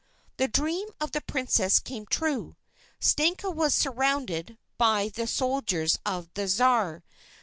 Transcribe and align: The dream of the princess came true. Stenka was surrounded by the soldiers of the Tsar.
The 0.37 0.47
dream 0.47 0.89
of 0.99 1.11
the 1.11 1.21
princess 1.21 1.77
came 1.77 2.07
true. 2.07 2.55
Stenka 2.99 3.51
was 3.51 3.75
surrounded 3.75 4.57
by 4.79 5.09
the 5.09 5.27
soldiers 5.27 5.99
of 6.07 6.33
the 6.33 6.47
Tsar. 6.47 7.03